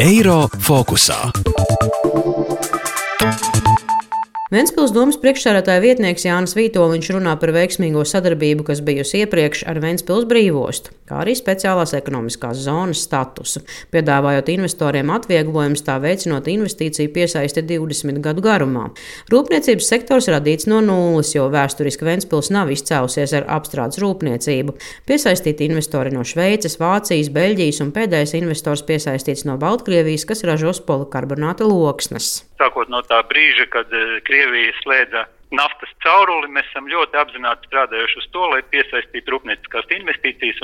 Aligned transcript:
Eiro 0.00 0.46
fokusā. 0.62 1.18
Ventspils 4.52 4.92
domas 4.94 5.16
priekšsēdētāja 5.18 5.82
vietnieks 5.82 6.24
Jānis 6.28 6.54
Vītoliņš 6.54 7.08
runā 7.16 7.32
par 7.40 7.50
veiksmīgo 7.56 8.04
sadarbību, 8.06 8.68
kas 8.68 8.82
bijusi 8.86 9.24
iepriekš 9.24 9.64
ar 9.66 9.80
Ventspils 9.82 10.28
brīvostu, 10.30 10.94
kā 11.06 11.20
arī 11.22 11.36
speciālās 11.38 11.94
ekonomiskās 11.96 12.60
zonas 12.66 13.02
statusu, 13.06 13.62
piedāvājot 13.94 14.50
investoriem 14.54 15.10
atvieglojumus, 15.14 15.84
tā 15.86 15.98
veicinot 16.02 16.48
investīciju 16.50 17.12
piesaisti 17.14 17.62
20 17.66 18.20
gadu 18.24 18.44
garumā. 18.44 18.88
Rūpniecības 19.32 19.90
sektors 19.92 20.30
radīts 20.32 20.68
no 20.70 20.80
nulles, 20.84 21.32
jo 21.36 21.46
vēsturiski 21.52 22.06
Ventspils 22.06 22.50
nav 22.54 22.72
izcēlusies 22.74 23.36
ar 23.38 23.48
apstrādes 23.58 24.00
rūpniecību. 24.02 24.76
Piesaistīti 25.06 25.70
investori 25.70 26.14
no 26.14 26.24
Šveices, 26.26 26.78
Vācijas, 26.82 27.30
Beļģijas 27.34 27.82
un 27.84 27.94
pēdējais 27.96 28.36
investors 28.40 28.84
piesaistīts 28.86 29.46
no 29.48 29.58
Baltkrievijas, 29.62 30.26
kas 30.28 30.44
ražos 30.48 30.82
polikarbonāta 30.86 31.68
loksnes. 31.68 32.42
Sākot 32.60 32.90
no 32.92 33.02
tā 33.06 33.22
brīža, 33.30 33.70
kad 33.72 33.92
Krievija 34.26 34.74
slēdza 34.82 35.26
naftas 35.54 35.92
cauruli, 36.02 36.50
mēs 36.50 36.66
esam 36.70 36.88
ļoti 36.90 37.18
apzināti 37.20 37.68
strādājuši 37.70 38.18
uz 38.22 38.26
to, 38.34 38.48
lai 38.50 38.62
piesaistītu 38.72 39.34
rūpnieciskās 39.34 39.92
investīcijas. 39.98 40.62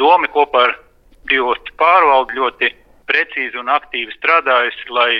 Doma 0.00 0.30
kopā 0.32 0.68
ar 0.68 0.76
brīvostu 1.28 1.74
pārvaldu 1.80 2.38
ļoti 2.40 2.70
precīzi 3.08 3.60
un 3.60 3.68
aktīvi 3.72 4.14
strādājusi, 4.16 4.88
lai 4.96 5.10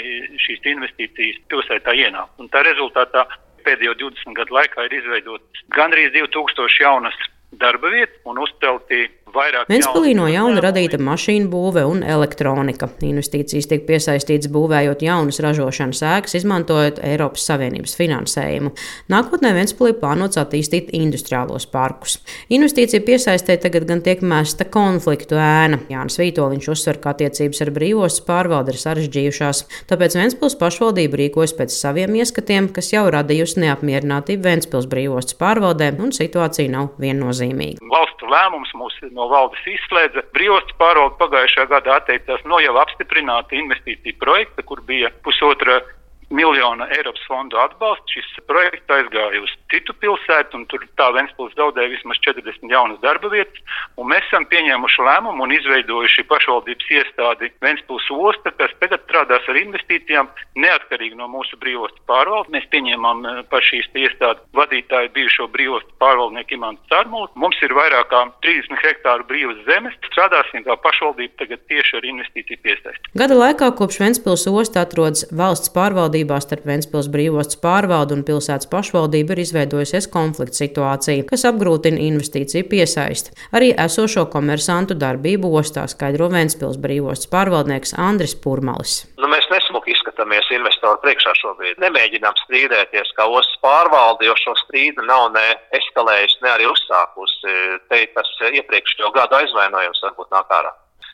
šīs 0.40 0.64
investīcijas 0.72 1.42
pilsētā 1.52 1.96
ienāktu. 2.00 2.48
Tā 2.52 2.64
rezultātā 2.64 3.26
pēdējo 3.64 3.96
20 4.00 4.36
gadu 4.38 4.56
laikā 4.56 4.88
ir 4.88 4.98
izveidotas 5.00 5.66
gandrīz 5.76 6.12
2000 6.16 6.80
jaunas 6.80 7.16
darba 7.60 7.92
vietas 7.92 8.20
un 8.28 8.40
uzcelti 8.42 9.06
Ventspīlī 9.34 10.12
no 10.14 10.28
jauna 10.30 10.62
radīta 10.62 10.98
mašīnu 11.02 11.48
būve 11.50 11.82
un 11.88 12.02
elektronika. 12.06 12.86
Investīcijas 13.04 13.66
tiek 13.70 13.82
piesaistītas 13.88 14.50
būvējot 14.54 15.02
jaunas 15.02 15.40
ražošanas 15.42 16.02
ēkas, 16.06 16.36
izmantojot 16.38 17.00
Eiropas 17.02 17.46
Savienības 17.48 17.96
finansējumu. 17.98 18.70
Nākotnē 19.10 19.50
Ventspīlī 19.56 19.96
plānots 19.98 20.38
attīstīt 20.40 20.92
industriālos 20.94 21.66
parkus. 21.70 22.20
Investīcija 22.54 23.02
piesaistē 23.06 23.58
tagad 23.62 23.88
gan 23.90 24.04
tiek 24.06 24.22
mēsta 24.22 24.68
konfliktu 24.70 25.38
ēna. 25.40 25.82
Jānis 25.90 26.20
Vītoliņš 26.22 26.70
uzsver, 26.76 27.02
ka 27.02 27.14
attiecības 27.16 27.64
ar 27.66 27.74
brīvostas 27.74 28.24
pārvaldi 28.28 28.74
ir 28.74 28.80
sarežģījušās, 28.84 29.64
tāpēc 29.90 30.18
Ventspils 30.20 30.58
pašvaldība 30.62 31.24
rīkojas 31.24 31.56
pēc 31.58 31.74
saviem 31.74 32.14
ieskatiem, 32.22 32.70
kas 32.74 32.92
jau 32.94 33.08
radījusi 33.10 33.64
neapmierinātību 33.66 34.46
Ventspils 34.46 34.88
brīvostas 34.90 35.38
pārvaldē, 35.42 35.90
un 35.98 36.14
situācija 36.14 36.70
nav 36.70 36.94
viennozīmīga. 37.02 37.82
Valsts 38.24 38.32
lēmums 38.32 38.72
mūs 38.74 38.94
no 39.12 39.28
valdes 39.28 39.60
izslēdza. 39.66 40.22
Brīvostas 40.32 40.76
pārvalde 40.78 41.16
pagājušajā 41.18 41.66
gadā 41.68 41.96
atteicās 42.00 42.44
no 42.44 42.60
jau 42.60 42.76
apstiprināta 42.78 43.54
investīcija 43.56 44.16
projekta, 44.18 44.62
kur 44.62 44.80
bija 44.80 45.10
pusotra 45.22 45.82
miljona 46.30 46.88
Eiropas 46.96 47.24
fondu 47.28 47.58
atbalstu. 47.60 48.16
Šis 48.16 48.44
projekts 48.48 48.90
aizgāja 48.90 49.42
uz 49.42 49.52
citu 49.72 49.94
pilsētu, 49.98 50.58
un 50.58 50.66
tur 50.70 50.84
tā 50.98 51.10
Ventspils 51.16 51.54
zaudēja 51.58 51.92
vismaz 51.92 52.20
40 52.24 52.70
jaunas 52.70 53.00
darba 53.02 53.30
vietas. 53.32 53.60
Mēs 53.98 54.26
esam 54.28 54.46
pieņēmuši 54.50 55.04
lēmumu 55.08 55.46
un 55.46 55.54
izveidojuši 55.56 56.26
pašvaldības 56.30 56.90
iestādi 56.98 57.50
Ventspils 57.64 58.06
osta, 58.14 58.52
kas 58.58 58.74
tagad 58.80 59.02
strādās 59.06 59.46
ar 59.48 59.58
investīcijām 59.60 60.30
neatkarīgi 60.60 61.18
no 61.18 61.28
mūsu 61.32 61.58
brīvostas 61.60 62.02
pārvaldes. 62.10 62.52
Mēs 62.54 62.68
pieņēmām 62.72 63.24
eh, 63.30 63.40
par 63.50 63.64
šīs 63.66 63.88
iestādes 64.04 64.44
vadītāju 64.56 65.12
bijušo 65.16 65.48
brīvostas 65.54 65.96
pārvaldnieku 66.02 66.58
Imantu 66.58 66.92
Sārmulu. 66.92 67.30
Mums 67.40 67.60
ir 67.64 67.74
vairāk 67.76 68.10
kā 68.12 68.22
30 68.46 68.82
hektāru 68.84 69.26
brīvas 69.30 69.60
zemes. 69.68 69.96
Strādāsim 70.10 70.64
kā 70.66 70.76
pašvaldība 70.84 71.40
tagad 71.42 71.64
tieši 71.70 71.98
ar 71.98 72.08
investīciju 72.12 72.62
piesaisti. 72.64 73.12
Gada 73.18 73.38
laikā 73.38 73.70
kopš 73.78 74.00
Ventspils 74.02 74.46
osta 74.50 74.84
atrodas 74.84 75.26
valsts 75.34 75.72
pārvaldība 75.74 76.23
sadarbībā 76.24 76.40
starp 76.40 76.64
Ventspils 76.66 77.08
brīvostas 77.12 77.58
pārvaldu 77.60 78.16
un 78.16 78.24
pilsētas 78.24 78.68
pašvaldību 78.70 79.34
ir 79.34 79.42
izveidojusies 79.44 80.08
konflikta 80.08 80.56
situācija, 80.56 81.26
kas 81.28 81.44
apgrūtina 81.44 82.00
investīciju 82.00 82.68
piesaisti. 82.68 83.34
Arī 83.52 83.74
esošo 83.76 84.26
komersantu 84.32 84.94
darbību 84.94 85.52
ostā 85.58 85.86
skaidro 85.88 86.30
Ventspils 86.32 86.78
brīvostas 86.78 87.28
pārvaldnieks 87.28 87.94
Andris 87.98 88.34
Purmalis. 88.34 89.04
Nu, 89.18 89.28
mēs 89.28 89.48
nesmuki 89.50 89.92
izskatāmies 89.92 90.48
investoru 90.50 91.00
priekšā 91.04 91.34
šobrīd. 91.42 91.80
Nemēģinām 91.84 92.34
strīdēties 92.44 93.12
kā 93.16 93.26
ostas 93.28 93.60
pārvalde, 93.60 94.24
jo 94.28 94.34
šo 94.40 94.54
strīdu 94.64 95.04
nav 95.04 95.32
ne 95.34 95.44
eskalējusi, 95.76 96.40
ne 96.44 96.54
arī 96.54 96.70
uzsākusi. 96.70 97.58
Te 97.90 98.00
tas 98.16 98.32
iepriekšējo 98.52 99.12
gadu 99.12 99.42
aizvainojums 99.42 100.02
varbūt 100.08 100.32
nāk 100.32 100.56
ārā. 100.56 100.72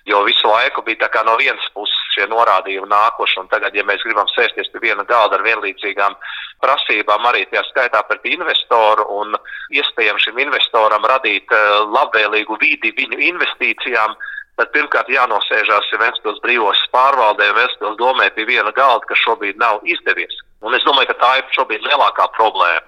Jo 0.08 0.22
visu 0.24 0.48
laiku 0.48 0.82
bija 0.82 1.24
no 1.26 1.36
vienas 1.36 1.66
puses 1.74 1.89
šie 2.14 2.26
norādījumi 2.30 2.88
nākuši, 2.90 3.38
un 3.42 3.48
tagad, 3.52 3.74
ja 3.76 3.84
mēs 3.86 4.02
gribam 4.06 4.28
sēsties 4.32 4.70
pie 4.72 4.82
viena 4.84 5.04
galda 5.08 5.38
ar 5.38 5.46
vienlīdzīgām 5.46 6.16
prasībām, 6.64 7.24
arī 7.30 7.46
tajā 7.50 7.62
skaitā 7.70 8.02
pret 8.08 8.26
investoru 8.30 9.06
un 9.20 9.38
iespējams 9.76 10.26
šim 10.26 10.42
investoram 10.44 11.06
radīt 11.12 11.54
eh, 11.54 11.70
labvēlīgu 11.96 12.58
vidi 12.60 12.92
viņu 12.98 13.20
investīcijām, 13.30 14.16
tad 14.60 14.72
pirmkārt 14.74 15.08
jānosēžās 15.08 15.88
Ventspils 16.02 16.42
brīvos 16.44 16.80
pārvaldē 16.92 17.48
un 17.52 17.58
Ventspils 17.62 17.98
domē 18.00 18.28
pie 18.36 18.44
viena 18.48 18.72
galda, 18.76 19.06
kas 19.08 19.22
šobrīd 19.24 19.60
nav 19.60 19.80
izdevies. 19.88 20.36
Un 20.60 20.76
es 20.76 20.84
domāju, 20.84 21.08
ka 21.12 21.20
tā 21.22 21.32
ir 21.40 21.48
šobrīd 21.56 21.86
lielākā 21.86 22.28
problēma. 22.36 22.84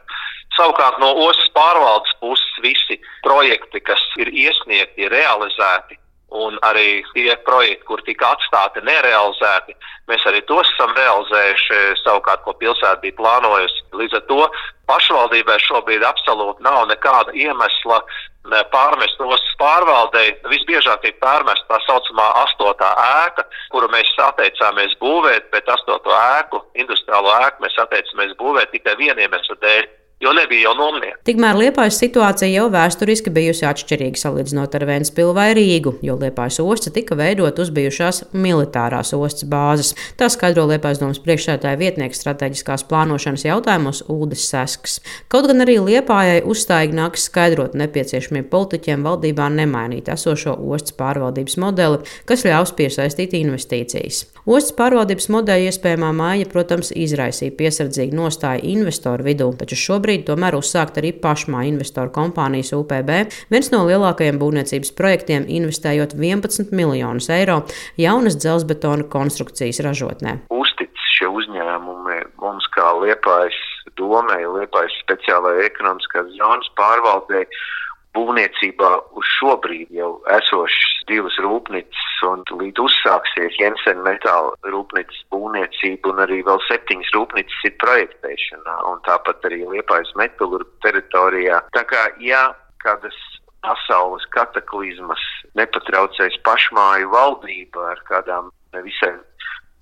Savukārt 0.53 0.99
no 1.00 1.15
ostas 1.25 1.49
pārvaldes 1.56 2.12
puses 2.21 2.59
visi 2.60 2.99
projekti, 3.25 3.81
kas 3.81 4.03
ir 4.21 4.28
iesniegti, 4.28 5.06
ir 5.06 5.15
realizēti, 5.15 5.97
un 6.32 6.59
arī 6.65 7.03
tie 7.12 7.34
projekti, 7.47 7.84
kur 7.88 8.03
tika 8.06 8.32
atstāti 8.34 8.82
nerealizēti, 8.87 9.76
mēs 10.10 10.25
arī 10.28 10.43
tos 10.48 10.69
esam 10.75 10.94
realizējuši 10.97 11.81
savukārt, 12.03 12.43
ko 12.47 12.54
pilsēta 12.60 13.00
bija 13.04 13.19
plānojusi. 13.20 13.84
Līdz 14.00 14.19
ar 14.19 14.26
to 14.31 14.42
pašvaldībai 14.91 15.59
šobrīd 15.62 16.04
absolūti 16.09 16.65
nav 16.65 16.87
nekāda 16.91 17.34
iemesla 17.37 18.00
pārmest 18.72 19.21
ostas 19.22 19.54
pārvaldei. 19.60 20.34
Visbiežāk 20.50 21.04
tiek 21.04 21.19
pārmest 21.22 21.65
tā 21.69 21.78
saucamā 21.87 22.26
astotā 22.42 22.91
ēka, 23.25 23.47
kuru 23.71 23.88
mēs 23.92 24.10
atteicāmies 24.19 24.97
būvēt, 25.00 25.50
bet 25.54 25.69
astoto 25.69 26.10
ēku, 26.10 26.65
industriālo 26.75 27.31
ēku 27.47 27.62
mēs 27.62 27.78
atteicāmies 27.84 28.34
būvēt 28.41 28.72
tikai 28.75 28.97
vieniem 28.98 29.28
iemeslu 29.28 29.56
dēļ 29.62 29.87
jo 30.22 30.33
nebija 30.37 30.69
jau 30.69 30.75
nomnieki. 30.78 31.19
Tikmēr 31.27 31.59
Liepājas 31.59 31.99
situācija 32.03 32.50
jau 32.53 32.69
vēsturiski 32.72 33.33
bijusi 33.34 33.66
atšķirīga 33.66 34.21
salīdzinot 34.21 34.77
ar 34.78 34.87
Vēnspilsnu 34.88 35.34
vai 35.37 35.49
Rīgu, 35.56 35.97
jo 36.05 36.16
Liepājas 36.21 36.60
osta 36.62 36.93
tika 36.94 37.16
veidot 37.19 37.59
uz 37.62 37.72
bijušās 37.75 38.22
militārās 38.33 39.12
ostas 39.16 39.47
bāzes. 39.50 39.93
Tā 40.21 40.28
skaidro 40.33 40.69
Liepājas 40.71 41.03
domas 41.03 41.21
priekšsētāja 41.25 41.81
vietnieks 41.81 42.22
strateģiskās 42.22 42.87
plānošanas 42.91 43.47
jautājumos 43.49 44.05
Ulris 44.12 44.47
Sesks. 44.50 45.00
Kaut 45.33 45.49
gan 45.50 45.65
arī 45.65 45.78
Liepājai 45.83 46.43
uzstājīgi 46.47 46.99
nāks 46.99 47.27
skaidrot 47.31 47.75
nepieciešamiem 47.78 48.47
politiķiem 48.53 49.06
valdībā 49.06 49.49
nemainīt 49.56 50.10
esošo 50.12 50.54
ostas 50.54 50.94
pārvaldības 50.99 51.59
modeli, 51.62 52.03
kas 52.28 52.47
ļaus 52.47 52.75
piesaistīt 52.78 53.34
investīcijas. 53.39 54.27
Ostas 54.43 54.75
pārvaldības 54.78 55.28
modeļa 55.31 55.71
iespējamā 55.71 56.09
māja, 56.19 56.49
protams, 56.50 56.91
izraisīja 56.99 57.54
piesardzīgu 57.59 58.19
nostāju 58.19 58.66
investoru 58.72 59.28
vidū, 59.28 59.53
taču 59.59 59.78
šobrīd 59.78 60.11
šobrīd 60.12 60.26
tomēr 60.28 60.56
uzsākt 60.58 60.98
arī 61.00 61.12
pašmā 61.16 61.64
investoru 61.68 62.10
kompānijas 62.12 62.72
UPB, 62.76 63.30
viens 63.48 63.70
no 63.72 63.86
lielākajiem 63.86 64.38
būvniecības 64.38 64.92
projektiem, 64.92 65.46
investējot 65.48 66.12
11 66.14 66.72
miljonus 66.72 67.30
eiro 67.30 67.64
jaunas 67.96 68.36
dzelzbetona 68.36 69.08
konstrukcijas 69.08 69.80
ražotnē. 69.80 70.42
Uztic 70.52 70.92
šie 71.16 71.30
uzņēmumi 71.32 72.18
mums 72.42 72.68
kā 72.74 72.92
liepājas 73.00 73.56
domai, 73.96 74.44
liepājas 74.44 74.92
speciālajai 75.00 75.70
ekonomiskās 75.70 76.28
zonas 76.36 76.68
pārvaldē 76.76 77.46
būvniecībā 78.12 78.92
uz 79.16 79.24
šobrīd 79.38 79.88
jau 79.96 80.18
esošas 80.28 81.06
divas 81.08 81.38
rūpnīcas 81.40 82.11
un 82.28 82.44
līdz 82.60 82.83
uzsāksies 82.84 83.59
Jensen 83.60 84.03
metāla 84.07 84.54
rūpnīcas 84.74 85.21
būvniecība 85.34 86.13
un 86.13 86.22
arī 86.24 86.41
vēl 86.47 86.63
septiņas 86.69 87.13
rūpnīcas 87.16 87.69
ir 87.69 87.77
projektēšanā 87.83 88.78
un 88.92 89.03
tāpat 89.09 89.48
arī 89.48 89.63
Liepājas 89.74 90.13
metālurgu 90.21 90.71
teritorijā. 90.84 91.63
Tā 91.77 91.84
kā, 91.89 92.07
ja 92.22 92.48
kādas 92.84 93.19
pasaules 93.63 94.24
kataklizmas 94.34 95.22
nepatraucēs 95.59 96.39
pašmāju 96.47 97.13
valdība 97.13 97.92
ar 97.92 98.03
kādām 98.09 98.51
nevisai 98.75 99.15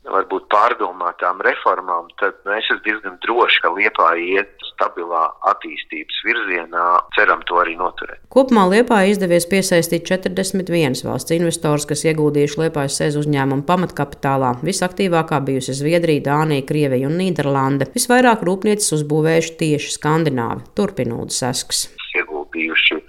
varbūt 0.09 0.47
pārdomātām 0.53 1.43
reformām, 1.45 2.09
tad 2.21 2.39
nu, 2.47 2.55
es 2.57 2.65
esmu 2.65 2.81
diezgan 2.87 3.19
drošs, 3.25 3.59
ka 3.63 3.73
Liepā 3.75 4.09
iet 4.21 4.65
stabilā 4.71 5.27
attīstības 5.51 6.21
virzienā. 6.25 6.85
Ceram 7.17 7.45
to 7.49 7.61
arī 7.61 7.77
noturēt. 7.79 8.23
Kopumā 8.33 8.65
Liepā 8.71 9.03
izdevies 9.11 9.47
piesaistīt 9.51 10.09
41 10.09 11.05
valsts 11.05 11.37
investors, 11.37 11.87
kas 11.91 12.07
ieguldījuši 12.09 12.63
Liepājas 12.65 12.97
sēž 13.01 13.21
uzņēmumu 13.25 13.67
pamatkapitālā. 13.69 14.55
Visaktīvākā 14.65 15.43
bijusi 15.45 15.77
Zviedrija, 15.77 16.25
Dānija, 16.31 16.67
Krievija 16.69 17.11
un 17.11 17.19
Nīderlande. 17.21 17.91
Visvairāk 17.95 18.45
rūpniecis 18.47 18.97
uzbūvējuši 19.01 19.57
tieši 19.61 19.97
Skandināvi. 19.99 20.65
Turpinot 20.79 21.37
sasks. 21.37 21.89
Ieguldījuši 22.17 23.03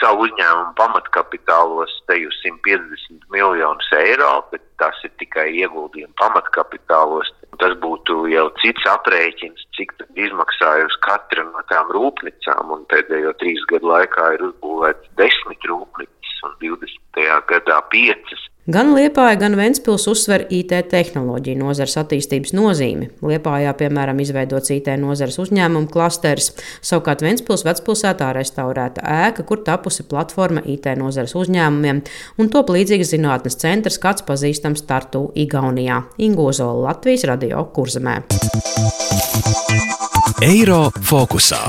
savu 0.00 0.24
uzņēmumu 0.28 0.72
pamatkapitālos 0.78 1.92
te 2.08 2.16
jau 2.22 2.30
150 2.38 3.26
miljonus 3.34 3.90
eiro, 3.98 4.32
bet 4.52 4.62
tas 4.80 4.98
ir 5.06 5.12
tikai 5.22 5.48
ieguldījumi 5.62 6.16
pamatkapitālos. 6.20 7.30
Tas 7.60 7.74
būtu 7.82 8.24
jau 8.32 8.46
cits 8.62 8.86
aprēķins, 8.88 9.66
cik 9.76 9.92
izmaksājusi 10.16 11.00
katra 11.04 11.44
no 11.48 11.64
tām 11.72 11.90
rūpnīcām, 11.96 12.72
pēdējo 12.92 13.34
trīs 13.42 13.66
gadu 13.72 13.90
laikā 13.92 14.30
ir 14.36 14.46
uzbūvēts 14.48 15.12
desmit 15.20 15.68
rūpnīcas 15.68 16.38
un 16.48 16.56
20. 16.64 17.26
gadā 17.52 17.80
piecas. 17.92 18.46
Gan 18.70 18.92
Liepāja, 18.94 19.34
gan 19.40 19.56
Ventspils 19.58 20.04
uzsver 20.10 20.44
IT 20.54 20.70
tehnoloģiju 20.92 21.58
nozares 21.58 21.96
attīstības 21.98 22.52
nozīmi. 22.54 23.08
Liepājā, 23.26 23.72
piemēram, 23.80 24.20
izveidots 24.22 24.70
IT 24.70 24.92
nozares 25.00 25.40
uzņēmumu 25.42 25.90
klasteris, 25.90 26.52
savukārt 26.86 27.24
Ventspils 27.24 27.64
vecpilsētā 27.66 28.28
restaurēta 28.36 29.02
ēka, 29.02 29.46
kur 29.48 29.64
tapusi 29.66 30.06
platforma 30.06 30.62
IT 30.70 30.86
nozares 31.00 31.34
uzņēmumiem, 31.40 32.04
un 32.38 32.52
top 32.52 32.70
līdzīgs 32.76 33.10
zinātnes 33.16 33.58
centrs, 33.58 33.98
kāds 33.98 34.22
pazīstams 34.28 34.86
Tartu 34.86 35.26
Igaunijā, 35.34 36.04
Ingozola 36.22 36.92
Latvijas 36.92 37.26
radio 37.32 37.64
kurzemē. 37.74 38.20
Eiro 40.46 40.84
fokusā. 41.10 41.64